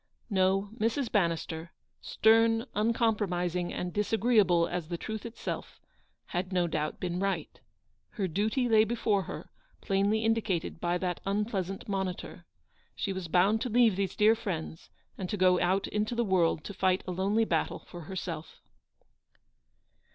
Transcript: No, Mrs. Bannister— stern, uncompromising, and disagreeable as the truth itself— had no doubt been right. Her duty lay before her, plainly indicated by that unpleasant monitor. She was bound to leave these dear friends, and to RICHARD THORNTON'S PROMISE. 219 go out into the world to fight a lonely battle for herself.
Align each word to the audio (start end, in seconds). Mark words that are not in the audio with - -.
No, 0.31 0.71
Mrs. 0.79 1.11
Bannister— 1.11 1.73
stern, 2.01 2.65
uncompromising, 2.73 3.71
and 3.71 3.93
disagreeable 3.93 4.67
as 4.67 4.87
the 4.87 4.97
truth 4.97 5.27
itself— 5.27 5.79
had 6.33 6.51
no 6.51 6.65
doubt 6.65 6.99
been 6.99 7.19
right. 7.19 7.59
Her 8.09 8.27
duty 8.27 8.67
lay 8.67 8.83
before 8.83 9.21
her, 9.25 9.51
plainly 9.79 10.25
indicated 10.25 10.79
by 10.81 10.97
that 10.97 11.21
unpleasant 11.23 11.87
monitor. 11.87 12.47
She 12.95 13.13
was 13.13 13.27
bound 13.27 13.61
to 13.61 13.69
leave 13.69 13.95
these 13.95 14.15
dear 14.15 14.33
friends, 14.33 14.89
and 15.19 15.29
to 15.29 15.35
RICHARD 15.35 15.39
THORNTON'S 15.39 15.59
PROMISE. 15.59 15.81
219 15.91 15.91
go 15.91 15.99
out 15.99 16.01
into 16.01 16.15
the 16.15 16.25
world 16.25 16.63
to 16.63 16.73
fight 16.73 17.03
a 17.05 17.11
lonely 17.11 17.45
battle 17.45 17.83
for 17.85 18.01
herself. 18.09 18.59